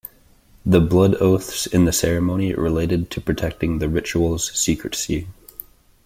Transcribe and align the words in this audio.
The 0.65 0.79
blood 0.81 1.13
oaths 1.19 1.67
in 1.67 1.85
the 1.85 1.93
ceremony 1.93 2.55
related 2.55 3.11
to 3.11 3.21
protecting 3.21 3.77
the 3.77 3.87
ritual's 3.87 4.51
secrecy. 4.59 5.27